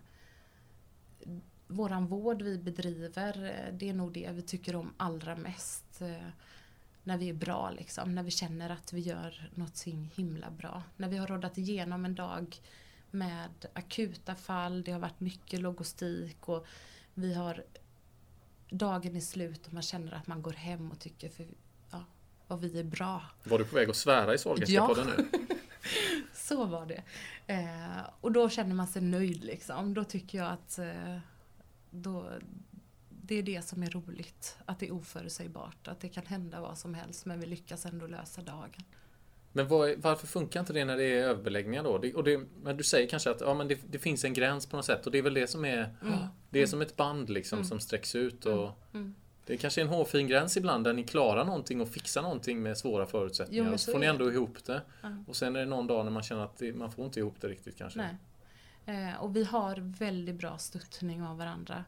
våran 1.67 2.07
vård 2.07 2.41
vi 2.41 2.57
bedriver, 2.57 3.43
eh, 3.43 3.73
det 3.73 3.89
är 3.89 3.93
nog 3.93 4.11
det 4.13 4.29
vi 4.31 4.41
tycker 4.41 4.75
om 4.75 4.93
allra 4.97 5.35
mest. 5.35 6.01
Eh, 6.01 6.27
när 7.03 7.17
vi 7.17 7.29
är 7.29 7.33
bra 7.33 7.71
liksom, 7.71 8.15
när 8.15 8.23
vi 8.23 8.31
känner 8.31 8.69
att 8.69 8.93
vi 8.93 9.01
gör 9.01 9.49
något 9.55 9.83
himla 10.15 10.51
bra. 10.51 10.83
När 10.97 11.09
vi 11.09 11.17
har 11.17 11.27
rådat 11.27 11.57
igenom 11.57 12.05
en 12.05 12.15
dag 12.15 12.57
med 13.11 13.65
akuta 13.73 14.35
fall, 14.35 14.83
det 14.83 14.91
har 14.91 14.99
varit 14.99 15.19
mycket 15.19 15.59
logistik 15.59 16.49
och 16.49 16.65
vi 17.13 17.33
har 17.33 17.63
dagen 18.69 19.15
är 19.15 19.19
slut 19.19 19.67
och 19.67 19.73
man 19.73 19.83
känner 19.83 20.11
att 20.11 20.27
man 20.27 20.41
går 20.41 20.53
hem 20.53 20.91
och 20.91 20.99
tycker 20.99 21.29
för, 21.29 21.45
ja, 21.91 22.03
vad 22.47 22.59
vi 22.59 22.79
är 22.79 22.83
bra. 22.83 23.21
Var 23.43 23.59
du 23.59 23.65
på 23.65 23.75
väg 23.75 23.89
att 23.89 23.95
svära 23.95 24.33
i 24.33 24.37
Sahlgrenska-podden 24.37 25.07
ja. 25.17 25.23
nu? 25.31 25.47
Så 26.33 26.65
var 26.65 26.85
det. 26.85 27.03
Eh, 27.47 28.09
och 28.21 28.31
då 28.31 28.49
känner 28.49 28.75
man 28.75 28.87
sig 28.87 29.01
nöjd 29.01 29.43
liksom. 29.43 29.93
Då 29.93 30.03
tycker 30.03 30.37
jag 30.37 30.51
att 30.51 30.79
eh, 30.79 31.17
då, 31.89 32.29
det 33.09 33.35
är 33.35 33.43
det 33.43 33.61
som 33.65 33.83
är 33.83 33.89
roligt. 33.89 34.57
Att 34.65 34.79
det 34.79 34.87
är 34.87 34.93
oförutsägbart. 34.93 35.87
Att 35.87 35.99
det 35.99 36.09
kan 36.09 36.25
hända 36.25 36.61
vad 36.61 36.77
som 36.77 36.93
helst 36.93 37.25
men 37.25 37.39
vi 37.39 37.45
lyckas 37.45 37.85
ändå 37.85 38.07
lösa 38.07 38.41
dagen. 38.41 38.83
Men 39.51 39.67
var, 39.67 39.95
varför 39.97 40.27
funkar 40.27 40.59
inte 40.59 40.73
det 40.73 40.85
när 40.85 40.97
det 40.97 41.03
är 41.03 41.23
överbeläggningar 41.23 41.83
då? 41.83 41.97
Det, 41.97 42.13
och 42.13 42.23
det, 42.23 42.41
men 42.63 42.77
du 42.77 42.83
säger 42.83 43.09
kanske 43.09 43.31
att 43.31 43.41
ja, 43.41 43.53
men 43.53 43.67
det, 43.67 43.79
det, 43.89 43.99
finns 43.99 44.25
en 44.25 44.33
gräns 44.33 44.65
på 44.65 44.75
något 44.75 44.85
sätt 44.85 45.05
och 45.05 45.11
det 45.11 45.17
är 45.17 45.21
väl 45.21 45.33
det 45.33 45.47
som 45.47 45.65
är 45.65 45.95
mm. 46.01 46.19
Det 46.55 46.59
är 46.59 46.63
mm. 46.63 46.69
som 46.69 46.81
ett 46.81 46.95
band 46.95 47.29
liksom 47.29 47.57
mm. 47.57 47.67
som 47.67 47.79
sträcks 47.79 48.15
ut 48.15 48.45
och 48.45 48.53
mm. 48.53 48.73
mm. 48.93 49.15
Det 49.45 49.57
kanske 49.57 49.81
är 49.81 49.85
en 49.85 49.89
hårfin 49.89 50.27
gräns 50.27 50.57
ibland 50.57 50.83
där 50.83 50.93
ni 50.93 51.03
klarar 51.03 51.45
någonting 51.45 51.81
och 51.81 51.89
fixar 51.89 52.21
någonting 52.21 52.63
med 52.63 52.77
svåra 52.77 53.05
förutsättningar. 53.05 53.65
Jo, 53.65 53.73
och 53.73 53.79
så 53.79 53.91
får 53.91 53.99
ni 53.99 54.05
ändå 54.05 54.31
ihop 54.31 54.65
det. 54.65 54.81
Och 55.27 55.35
sen 55.35 55.55
är 55.55 55.59
det 55.59 55.65
någon 55.65 55.87
dag 55.87 56.05
när 56.05 56.11
man 56.11 56.23
känner 56.23 56.43
att 56.43 56.57
det, 56.57 56.73
man 56.73 56.91
får 56.91 57.05
inte 57.05 57.19
ihop 57.19 57.35
det 57.41 57.47
riktigt 57.47 57.77
kanske. 57.77 57.99
Nej. 58.85 59.07
Eh, 59.09 59.15
och 59.23 59.35
vi 59.35 59.43
har 59.43 59.75
väldigt 59.97 60.35
bra 60.35 60.57
stöttning 60.57 61.23
av 61.23 61.37
varandra. 61.37 61.85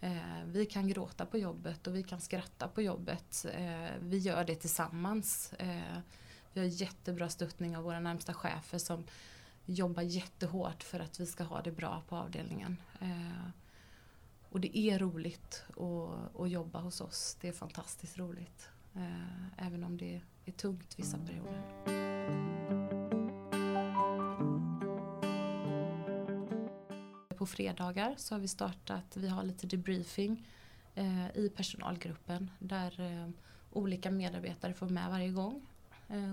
Eh, 0.00 0.16
vi 0.46 0.66
kan 0.66 0.88
gråta 0.88 1.26
på 1.26 1.38
jobbet 1.38 1.86
och 1.86 1.94
vi 1.94 2.02
kan 2.02 2.20
skratta 2.20 2.68
på 2.68 2.82
jobbet. 2.82 3.46
Eh, 3.54 3.90
vi 4.00 4.18
gör 4.18 4.44
det 4.44 4.54
tillsammans. 4.54 5.52
Eh, 5.52 5.98
vi 6.52 6.60
har 6.60 6.66
jättebra 6.66 7.28
stöttning 7.28 7.76
av 7.76 7.82
våra 7.82 8.00
närmsta 8.00 8.34
chefer 8.34 8.78
som 8.78 9.04
jobbar 9.64 10.02
jättehårt 10.02 10.82
för 10.82 11.00
att 11.00 11.20
vi 11.20 11.26
ska 11.26 11.44
ha 11.44 11.62
det 11.62 11.72
bra 11.72 12.02
på 12.08 12.16
avdelningen. 12.16 12.76
Och 14.50 14.60
det 14.60 14.78
är 14.78 14.98
roligt 14.98 15.64
att, 15.68 16.40
att 16.40 16.50
jobba 16.50 16.80
hos 16.80 17.00
oss. 17.00 17.36
Det 17.40 17.48
är 17.48 17.52
fantastiskt 17.52 18.18
roligt. 18.18 18.68
Eh, 18.94 19.66
även 19.66 19.84
om 19.84 19.96
det 19.96 20.20
är 20.44 20.52
tungt 20.52 20.98
vissa 20.98 21.18
perioder. 21.18 21.62
På 27.36 27.46
fredagar 27.46 28.14
så 28.16 28.34
har 28.34 28.40
vi 28.40 28.48
startat, 28.48 29.16
vi 29.16 29.28
har 29.28 29.42
lite 29.42 29.66
debriefing 29.66 30.48
eh, 30.94 31.36
i 31.36 31.52
personalgruppen 31.56 32.50
där 32.58 33.00
eh, 33.00 33.30
olika 33.72 34.10
medarbetare 34.10 34.74
får 34.74 34.88
med 34.88 35.10
varje 35.10 35.30
gång. 35.30 35.66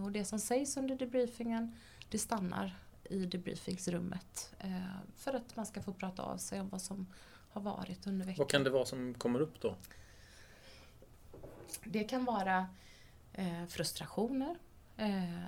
Och 0.03 0.11
det 0.11 0.25
som 0.25 0.39
sägs 0.39 0.77
under 0.77 0.95
debriefingen 0.95 1.75
det 2.09 2.17
stannar 2.17 2.77
i 3.09 3.25
debriefingsrummet 3.25 4.55
för 5.15 5.33
att 5.33 5.55
man 5.55 5.65
ska 5.65 5.81
få 5.81 5.93
prata 5.93 6.23
av 6.23 6.37
sig 6.37 6.61
om 6.61 6.69
vad 6.69 6.81
som 6.81 7.07
har 7.55 7.61
varit 7.61 8.07
under 8.07 8.25
veckan. 8.25 8.37
Vad 8.43 8.49
kan 8.49 8.63
det 8.63 8.69
vara 8.69 8.85
som 8.85 9.13
kommer 9.13 9.39
upp 9.39 9.61
då? 9.61 9.75
Det 11.83 12.03
kan 12.03 12.25
vara 12.25 12.67
eh, 13.33 13.65
frustrationer. 13.67 14.55
Eh, 14.97 15.43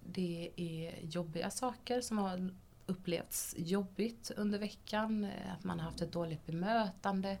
det 0.00 0.50
är 0.56 1.00
jobbiga 1.02 1.50
saker 1.50 2.00
som 2.00 2.18
har 2.18 2.50
upplevts 2.86 3.54
jobbigt 3.58 4.30
under 4.36 4.58
veckan. 4.58 5.24
Eh, 5.24 5.52
att 5.52 5.64
man 5.64 5.80
har 5.80 5.86
haft 5.86 6.00
ett 6.00 6.12
dåligt 6.12 6.46
bemötande. 6.46 7.38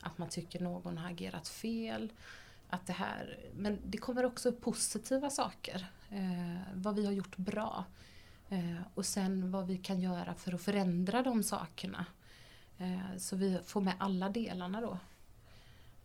Att 0.00 0.18
man 0.18 0.28
tycker 0.28 0.60
någon 0.60 0.98
har 0.98 1.10
agerat 1.10 1.48
fel. 1.48 2.12
Att 2.68 2.86
det 2.86 2.92
här, 2.92 3.38
men 3.54 3.78
det 3.86 3.98
kommer 3.98 4.24
också 4.24 4.48
upp 4.48 4.60
positiva 4.60 5.30
saker. 5.30 5.86
Eh, 6.10 6.60
vad 6.74 6.96
vi 6.96 7.06
har 7.06 7.12
gjort 7.12 7.36
bra. 7.36 7.84
Eh, 8.48 8.82
och 8.94 9.06
sen 9.06 9.50
vad 9.50 9.66
vi 9.66 9.78
kan 9.78 10.00
göra 10.00 10.34
för 10.34 10.54
att 10.54 10.62
förändra 10.62 11.22
de 11.22 11.42
sakerna. 11.42 12.06
Eh, 12.78 13.16
så 13.18 13.36
vi 13.36 13.58
får 13.64 13.80
med 13.80 13.94
alla 13.98 14.28
delarna 14.28 14.80
då. 14.80 14.98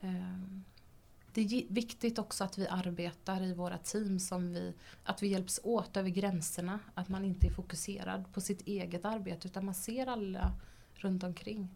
Eh, 0.02 0.40
det 1.34 1.42
är 1.42 1.74
viktigt 1.74 2.20
också 2.20 2.44
att 2.44 2.58
vi 2.58 2.68
arbetar 2.68 3.44
i 3.44 3.54
våra 3.54 3.78
team 3.78 4.20
som 4.20 4.54
vi, 4.54 4.74
att 5.04 5.24
vi 5.24 5.28
hjälps 5.28 5.60
åt 5.64 5.98
över 5.98 6.10
gränserna. 6.10 6.80
Att 6.94 7.10
man 7.10 7.26
inte 7.26 7.48
är 7.48 7.52
fokuserad 7.52 8.34
på 8.34 8.42
sitt 8.42 8.68
eget 8.68 9.06
arbete 9.06 9.48
utan 9.48 9.66
man 9.66 9.76
ser 9.76 10.08
alla 10.08 10.54
runt 10.94 11.24
omkring. 11.24 11.70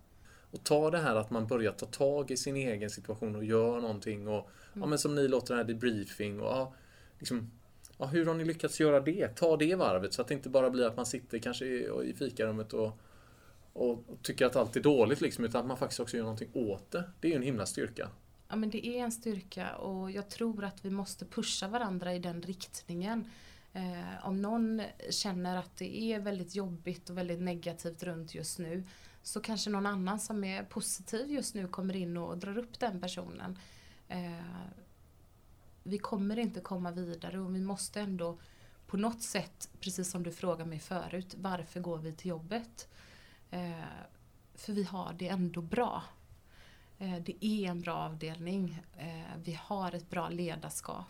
Och 0.51 0.63
ta 0.63 0.91
det 0.91 0.99
här 0.99 1.15
att 1.15 1.29
man 1.29 1.47
börjar 1.47 1.71
ta 1.71 1.85
tag 1.85 2.31
i 2.31 2.37
sin 2.37 2.55
egen 2.55 2.89
situation 2.89 3.35
och 3.35 3.45
gör 3.45 3.81
någonting. 3.81 4.27
Och, 4.27 4.49
ja, 4.73 4.85
men 4.85 4.99
som 4.99 5.15
ni 5.15 5.27
låter 5.27 5.53
det 5.53 5.57
här 5.57 5.67
debriefing. 5.67 6.39
Och, 6.39 6.47
ja, 6.47 6.73
liksom, 7.19 7.51
ja, 7.97 8.05
hur 8.05 8.25
har 8.25 8.33
ni 8.33 8.45
lyckats 8.45 8.79
göra 8.79 8.99
det? 8.99 9.27
Ta 9.27 9.57
det 9.57 9.75
varvet 9.75 10.13
så 10.13 10.21
att 10.21 10.27
det 10.27 10.33
inte 10.33 10.49
bara 10.49 10.69
blir 10.69 10.85
att 10.85 10.97
man 10.97 11.05
sitter 11.05 11.39
kanske 11.39 11.65
i, 11.65 11.89
i 12.03 12.13
fikarummet 12.13 12.73
och, 12.73 12.99
och, 13.73 14.03
tycker 14.21 14.45
att 14.45 14.55
allt 14.55 14.75
är 14.75 14.81
dåligt. 14.81 15.21
Liksom, 15.21 15.45
utan 15.45 15.61
att 15.61 15.67
man 15.67 15.77
faktiskt 15.77 15.99
också 15.99 16.17
gör 16.17 16.23
någonting 16.23 16.49
åt 16.53 16.91
det. 16.91 17.11
Det 17.19 17.27
är 17.27 17.31
ju 17.31 17.37
en 17.37 17.43
himla 17.43 17.65
styrka. 17.65 18.09
Ja 18.49 18.55
men 18.55 18.69
det 18.69 18.87
är 18.87 19.03
en 19.03 19.11
styrka 19.11 19.75
och 19.75 20.11
jag 20.11 20.29
tror 20.29 20.63
att 20.63 20.85
vi 20.85 20.89
måste 20.89 21.25
pusha 21.25 21.67
varandra 21.67 22.13
i 22.13 22.19
den 22.19 22.41
riktningen. 22.41 23.29
Eh, 23.73 24.27
om 24.27 24.41
någon 24.41 24.81
känner 25.09 25.57
att 25.57 25.77
det 25.77 26.01
är 26.01 26.19
väldigt 26.19 26.55
jobbigt 26.55 27.09
och 27.09 27.17
väldigt 27.17 27.41
negativt 27.41 28.03
runt 28.03 28.35
just 28.35 28.59
nu 28.59 28.83
så 29.23 29.41
kanske 29.41 29.69
någon 29.69 29.85
annan 29.85 30.19
som 30.19 30.43
är 30.43 30.63
positiv 30.63 31.31
just 31.31 31.55
nu 31.55 31.67
kommer 31.67 31.95
in 31.95 32.17
och 32.17 32.37
drar 32.37 32.57
upp 32.57 32.79
den 32.79 33.01
personen. 33.01 33.59
Eh, 34.07 34.67
vi 35.83 35.97
kommer 35.97 36.39
inte 36.39 36.59
komma 36.59 36.91
vidare 36.91 37.39
och 37.39 37.55
vi 37.55 37.61
måste 37.61 38.01
ändå 38.01 38.39
på 38.87 38.97
något 38.97 39.21
sätt, 39.21 39.69
precis 39.79 40.11
som 40.11 40.23
du 40.23 40.31
frågade 40.31 40.69
mig 40.69 40.79
förut, 40.79 41.35
varför 41.37 41.79
går 41.79 41.97
vi 41.97 42.13
till 42.13 42.29
jobbet? 42.29 42.89
Eh, 43.53 43.85
för 44.55 44.73
vi 44.73 44.83
har 44.83 45.13
det 45.13 45.27
ändå 45.27 45.61
bra. 45.61 46.03
Eh, 46.99 47.15
Det 47.19 47.45
är 47.45 47.69
en 47.69 47.81
bra 47.81 47.93
avdelning. 47.95 48.79
Eh, 48.97 49.37
Vi 49.43 49.53
har 49.61 49.95
ett 49.95 50.09
bra 50.09 50.29
ledarskap. 50.29 51.05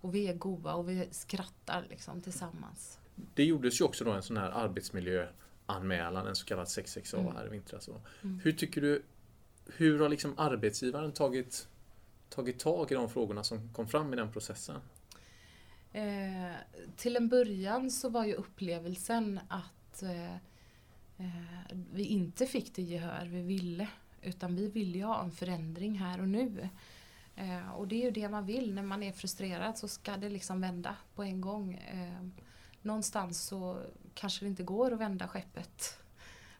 Och 0.00 0.14
vi 0.14 0.28
är 0.28 0.34
goda 0.34 0.74
och 0.74 0.88
vi 0.88 1.08
skrattar 1.10 1.86
liksom 1.90 2.20
tillsammans. 2.20 2.98
Det 3.34 3.44
gjordes 3.44 3.80
ju 3.80 3.84
också 3.84 4.04
då 4.04 4.12
en 4.12 4.22
sån 4.22 4.36
här 4.36 4.50
arbetsmiljöanmälan, 4.50 6.26
en 6.26 6.36
så 6.36 6.44
kallad 6.46 6.66
6XA 6.68 7.18
Mm. 7.20 7.36
här 7.36 7.46
i 7.46 7.48
vintras. 7.50 7.88
Mm. 8.22 8.40
Hur 8.44 8.52
tycker 8.52 8.80
du, 8.80 9.02
hur 9.76 10.00
har 10.00 10.08
liksom 10.08 10.34
arbetsgivaren 10.38 11.12
tagit, 11.12 11.68
tagit 12.30 12.58
tag 12.58 12.92
i 12.92 12.94
de 12.94 13.08
frågorna 13.08 13.44
som 13.44 13.72
kom 13.72 13.88
fram 13.88 14.12
i 14.12 14.16
den 14.16 14.32
processen? 14.32 14.76
Eh, 15.92 16.52
till 16.96 17.16
en 17.16 17.28
början 17.28 17.90
så 17.90 18.08
var 18.08 18.24
ju 18.24 18.34
upplevelsen 18.34 19.40
att 19.48 20.02
eh, 20.02 20.36
Eh, 21.18 21.76
vi 21.92 22.04
inte 22.04 22.46
fick 22.46 22.74
det 22.74 22.82
gehör 22.82 23.26
vi 23.26 23.42
ville. 23.42 23.88
Utan 24.22 24.56
vi 24.56 24.68
ville 24.68 24.98
ju 24.98 25.04
ha 25.04 25.22
en 25.22 25.30
förändring 25.30 25.98
här 25.98 26.20
och 26.20 26.28
nu. 26.28 26.68
Eh, 27.36 27.70
och 27.70 27.88
det 27.88 27.94
är 27.94 28.04
ju 28.04 28.10
det 28.10 28.28
man 28.28 28.46
vill 28.46 28.74
när 28.74 28.82
man 28.82 29.02
är 29.02 29.12
frustrerad 29.12 29.78
så 29.78 29.88
ska 29.88 30.16
det 30.16 30.28
liksom 30.28 30.60
vända 30.60 30.96
på 31.14 31.22
en 31.22 31.40
gång. 31.40 31.74
Eh, 31.74 32.26
någonstans 32.82 33.42
så 33.42 33.82
kanske 34.14 34.44
det 34.44 34.48
inte 34.48 34.62
går 34.62 34.92
att 34.92 35.00
vända 35.00 35.28
skeppet 35.28 35.98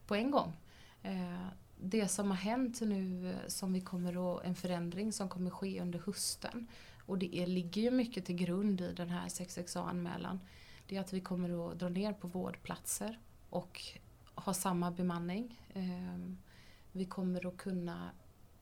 på 0.06 0.14
en 0.14 0.30
gång. 0.30 0.56
Eh, 1.02 1.46
det 1.80 2.08
som 2.08 2.30
har 2.30 2.36
hänt 2.36 2.80
nu 2.80 3.30
eh, 3.30 3.36
som 3.46 3.72
vi 3.72 3.80
kommer 3.80 4.36
att, 4.36 4.44
en 4.44 4.54
förändring 4.54 5.12
som 5.12 5.28
kommer 5.28 5.50
ske 5.50 5.80
under 5.80 5.98
hösten 5.98 6.66
och 7.06 7.18
det 7.18 7.36
är, 7.36 7.46
ligger 7.46 7.82
ju 7.82 7.90
mycket 7.90 8.24
till 8.24 8.36
grund 8.36 8.80
i 8.80 8.92
den 8.92 9.10
här 9.10 9.28
6XA-anmälan. 9.28 10.40
Det 10.86 10.96
är 10.96 11.00
att 11.00 11.12
vi 11.12 11.20
kommer 11.20 11.70
att 11.70 11.78
dra 11.78 11.88
ner 11.88 12.12
på 12.12 12.28
vårdplatser 12.28 13.18
och 13.50 13.82
ha 14.45 14.54
samma 14.54 14.90
bemanning. 14.90 15.61
Ehm, 15.75 16.38
vi 16.92 17.04
kommer 17.04 17.47
att 17.47 17.57
kunna 17.57 18.11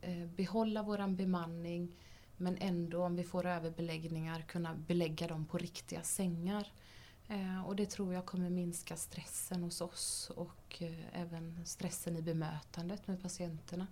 eh, 0.00 0.26
behålla 0.26 0.83
våran 0.83 1.16
bemanning 1.16 1.97
men 2.37 2.56
ändå 2.61 3.02
om 3.02 3.16
vi 3.16 3.25
får 3.25 3.47
överbeläggningar 3.47 4.40
kunna 4.40 4.75
belägga 4.75 5.26
dem 5.26 5.47
på 5.47 5.59
riktiga 5.59 6.02
sängar. 6.02 6.73
Eh, 7.28 7.66
och 7.66 7.76
det 7.76 7.87
tror 7.87 8.14
jag 8.14 8.26
kommer 8.26 8.50
minska 8.50 8.97
stressen 8.97 9.62
hos 9.62 9.80
oss 9.80 10.30
och 10.37 10.83
eh, 10.83 11.21
även 11.23 11.66
stressen 11.66 12.16
i 12.16 12.23
bemötandet 12.23 13.06
med 13.06 13.23
patienterna. 13.23 13.87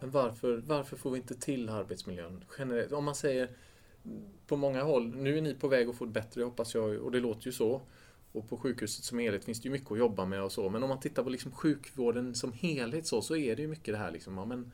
Men 0.00 0.10
varför, 0.10 0.56
varför 0.56 0.96
får 0.96 1.10
vi 1.10 1.18
inte 1.18 1.34
till 1.34 1.68
arbetsmiljön 1.68 2.44
generellt? 2.58 2.92
Om 2.92 3.04
man 3.04 3.14
säger 3.14 3.50
på 4.46 4.56
många 4.56 4.82
håll, 4.82 5.16
nu 5.16 5.38
är 5.38 5.42
ni 5.42 5.54
på 5.54 5.68
väg 5.68 5.88
att 5.88 5.96
få 5.96 6.04
det 6.04 6.12
bättre 6.12 6.42
hoppas 6.42 6.74
jag 6.74 6.96
och 6.96 7.10
det 7.10 7.20
låter 7.20 7.46
ju 7.46 7.52
så. 7.52 7.80
Och 8.32 8.48
på 8.48 8.56
sjukhuset 8.56 9.04
som 9.04 9.18
helhet 9.18 9.44
finns 9.44 9.60
det 9.60 9.66
ju 9.66 9.72
mycket 9.72 9.92
att 9.92 9.98
jobba 9.98 10.24
med 10.24 10.42
och 10.42 10.52
så. 10.52 10.70
Men 10.70 10.82
om 10.82 10.88
man 10.88 11.00
tittar 11.00 11.22
på 11.22 11.30
liksom 11.30 11.52
sjukvården 11.52 12.34
som 12.34 12.52
helhet 12.52 13.06
så, 13.06 13.22
så 13.22 13.36
är 13.36 13.56
det 13.56 13.62
ju 13.62 13.68
mycket 13.68 13.94
det 13.94 13.98
här 13.98 14.10
liksom. 14.10 14.38
Ja, 14.38 14.44
men 14.44 14.72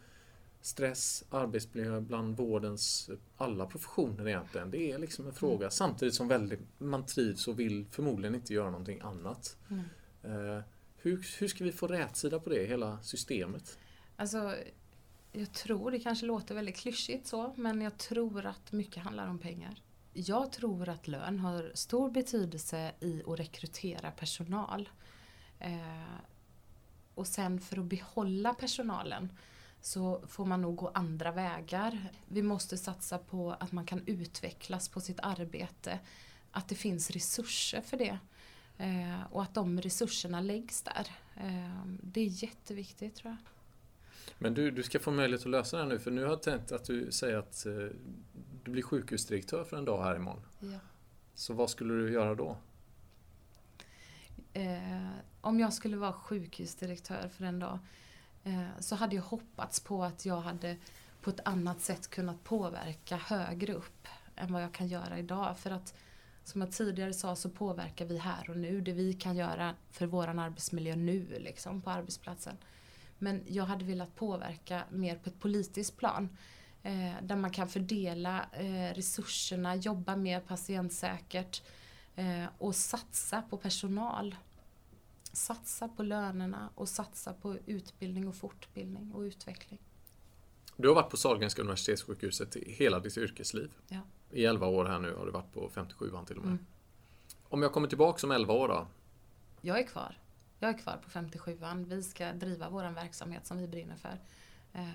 stress, 0.61 1.25
arbetsmiljö 1.31 2.01
bland 2.01 2.37
vårdens 2.37 3.11
alla 3.37 3.67
professioner 3.67 4.29
egentligen. 4.29 4.71
Det 4.71 4.93
är 4.93 4.99
liksom 4.99 5.27
en 5.27 5.35
fråga. 5.35 5.71
Samtidigt 5.71 6.15
som 6.15 6.29
väldigt, 6.29 6.61
man 6.79 7.07
trivs 7.07 7.49
och 7.49 7.61
vill 7.61 7.87
förmodligen 7.91 8.35
inte 8.35 8.55
göra 8.55 8.71
någonting 8.71 9.01
annat. 9.01 9.57
Mm. 9.71 9.85
Eh, 10.23 10.63
hur, 10.97 11.27
hur 11.39 11.49
ska 11.49 11.65
vi 11.65 11.73
få 11.73 11.87
rätsida 11.87 12.39
på 12.39 12.51
det, 12.51 12.67
hela 12.67 13.03
systemet? 13.03 13.79
Alltså, 14.17 14.55
jag 15.37 15.53
tror, 15.53 15.91
det 15.91 16.01
kanske 16.01 16.27
låter 16.27 16.55
väldigt 16.55 16.77
klyschigt 16.77 17.27
så, 17.27 17.55
men 17.57 17.81
jag 17.81 17.99
tror 17.99 18.47
att 18.47 18.73
mycket 18.73 19.03
handlar 19.03 19.27
om 19.27 19.39
pengar. 19.39 19.83
Jag 20.13 20.53
tror 20.53 20.89
att 20.89 21.09
lön 21.09 21.39
har 21.39 21.73
stor 21.75 22.11
betydelse 22.11 22.93
i 23.01 23.23
att 23.27 23.39
rekrytera 23.39 24.11
personal. 24.11 24.89
Eh, 25.59 26.19
och 27.15 27.27
sen 27.27 27.61
för 27.61 27.79
att 27.79 27.85
behålla 27.85 28.55
personalen 28.55 29.33
så 29.81 30.23
får 30.27 30.45
man 30.45 30.63
nog 30.63 30.77
gå 30.77 30.89
andra 30.95 31.33
vägar. 31.33 32.13
Vi 32.29 32.43
måste 32.43 32.79
satsa 32.79 33.19
på 33.19 33.53
att 33.53 33.73
man 33.73 33.87
kan 33.87 34.03
utvecklas 34.07 34.89
på 34.89 35.01
sitt 35.01 35.21
arbete. 35.21 35.99
Att 36.51 36.69
det 36.69 36.75
finns 36.75 37.11
resurser 37.11 37.81
för 37.81 37.97
det. 37.97 38.19
Eh, 38.79 39.23
och 39.31 39.43
att 39.43 39.55
de 39.55 39.81
resurserna 39.81 40.41
läggs 40.41 40.83
där. 40.83 41.07
Eh, 41.37 41.87
det 42.03 42.21
är 42.21 42.43
jätteviktigt 42.43 43.15
tror 43.15 43.31
jag. 43.31 43.39
Men 44.39 44.55
du, 44.55 44.71
du 44.71 44.83
ska 44.83 44.99
få 44.99 45.11
möjlighet 45.11 45.47
att 45.47 45.51
lösa 45.51 45.77
det 45.77 45.83
här 45.83 45.91
nu 45.91 45.99
för 45.99 46.11
nu 46.11 46.23
har 46.23 46.29
jag 46.29 46.43
tänkt 46.43 46.73
att 46.73 46.85
du 46.85 47.13
säger 47.13 47.37
att 47.37 47.67
eh, 47.67 47.73
du 48.65 48.71
blir 48.71 48.83
sjukhusdirektör 48.83 49.65
för 49.65 49.77
en 49.77 49.85
dag 49.85 50.03
här 50.03 50.17
imorgon. 50.17 50.43
Ja. 50.59 50.79
Så 51.35 51.55
vad 51.55 51.71
skulle 51.71 51.95
du 51.95 52.13
göra 52.13 52.35
då? 52.35 52.57
eh, 54.55 55.09
om 55.41 55.61
jag 55.61 55.73
skulle 55.73 55.97
vara 55.97 56.13
sjukhusdirektör 56.13 57.29
för 57.29 57.45
en 57.45 57.59
dag 57.59 57.79
eh, 58.45 58.81
så 58.81 58.95
hade 58.95 59.17
jag 59.17 59.23
hoppats 59.23 59.81
på 59.81 60.05
att 60.05 60.27
jag 60.27 60.41
hade 60.41 60.77
på 61.21 61.31
ett 61.31 61.41
annat 61.45 61.81
sätt 61.81 62.11
kunnat 62.11 62.45
påverka 62.45 63.17
högre 63.17 63.73
upp 63.73 64.09
än 64.37 64.53
vad 64.53 64.63
jag 64.63 64.75
kan 64.75 64.89
göra 64.89 65.19
idag. 65.19 65.59
För 65.59 65.71
att 65.71 65.95
som 66.45 66.61
jag 66.61 66.73
tidigare 66.73 67.15
sa 67.15 67.37
så 67.37 67.51
påverkar 67.51 68.05
vi 68.05 68.19
här 68.19 68.51
och 68.51 68.57
nu 68.57 68.81
det 68.81 68.93
vi 68.93 69.13
kan 69.13 69.37
göra 69.37 69.75
för 69.91 70.07
våran 70.07 70.39
arbetsmiljö 70.39 70.97
nu 70.97 71.39
liksom 71.39 71.83
på 71.83 71.91
arbetsplatsen. 71.91 72.57
Men 73.25 73.43
jag 73.47 73.65
hade 73.65 73.85
velat 73.85 74.17
påverka 74.17 74.83
mer 74.91 75.17
på 75.17 75.31
ett 75.31 75.41
politiskt 75.41 75.97
plan. 75.97 76.29
Eh, 76.83 77.13
där 77.23 77.37
man 77.37 77.51
kan 77.51 77.69
fördela 77.69 78.47
eh, 78.53 78.95
resurserna, 78.95 79.77
jobba 79.77 80.17
mer 80.17 80.41
patientsäkert 80.41 81.63
eh, 82.17 82.45
och 82.59 82.75
satsa 82.75 83.43
på 83.43 83.57
personal. 83.57 84.37
Satsa 85.33 85.89
på 85.89 86.03
lönerna 86.03 86.71
och 86.75 86.89
satsa 86.89 87.33
på 87.33 87.57
utbildning 87.67 88.29
och 88.29 88.35
fortbildning 88.35 89.13
och 89.13 89.21
utveckling. 89.21 89.79
Du 90.77 90.89
har 90.89 90.95
varit 90.95 91.11
på 91.11 91.17
Sahlgrenska 91.17 91.63
universitetssjukhuset 91.63 92.57
hela 92.57 93.01
ditt 93.01 93.17
yrkesliv. 93.17 93.73
Ja. 93.89 94.01
I 94.31 94.45
11 94.45 94.67
år 94.67 94.85
här 94.85 94.99
nu 94.99 95.15
har 95.15 95.27
du 95.27 95.33
varit 95.33 95.53
på 95.53 95.71
57an 95.75 96.25
till 96.27 96.37
och 96.39 96.45
med. 96.45 96.53
Mm. 96.53 96.67
Om 97.49 97.63
jag 97.63 97.73
kommer 97.73 97.89
tillbaka 97.89 98.27
om 98.27 98.31
11 98.31 98.55
år 98.55 98.69
då? 98.69 98.87
Jag 99.61 99.79
är 99.79 99.87
kvar. 99.87 100.19
Jag 100.65 100.75
är 100.75 100.79
kvar 100.79 100.97
på 100.97 101.11
57an. 101.11 101.85
Vi 101.89 102.03
ska 102.03 102.33
driva 102.33 102.69
vår 102.69 102.95
verksamhet 102.95 103.47
som 103.47 103.59
vi 103.59 103.69
brinner 103.69 103.97
för. 103.97 104.19
Eh, 104.73 104.89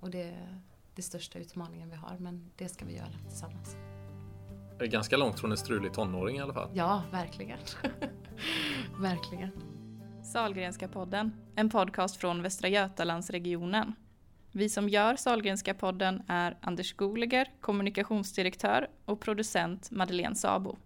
och 0.00 0.10
det 0.10 0.22
är 0.22 0.60
den 0.94 1.02
största 1.02 1.38
utmaningen 1.38 1.90
vi 1.90 1.96
har, 1.96 2.16
men 2.18 2.50
det 2.56 2.68
ska 2.68 2.84
vi 2.84 2.96
göra 2.96 3.12
tillsammans. 3.28 3.76
Det 4.78 4.84
är 4.84 4.88
ganska 4.88 5.16
långt 5.16 5.40
från 5.40 5.50
en 5.50 5.56
strulig 5.56 5.92
tonåring 5.92 6.36
i 6.36 6.40
alla 6.40 6.54
fall. 6.54 6.70
Ja, 6.74 7.02
verkligen. 7.12 7.58
verkligen. 9.00 9.50
Salgrenska 10.24 10.88
podden, 10.88 11.32
en 11.54 11.70
podcast 11.70 12.16
från 12.16 12.42
Västra 12.42 12.68
Götalandsregionen. 12.68 13.92
Vi 14.52 14.68
som 14.68 14.88
gör 14.88 15.16
Salgrenska 15.16 15.74
podden 15.74 16.22
är 16.28 16.58
Anders 16.60 16.96
Goliger, 16.96 17.52
kommunikationsdirektör 17.60 18.88
och 19.04 19.20
producent 19.20 19.90
Madeleine 19.90 20.34
Sabo. 20.34 20.76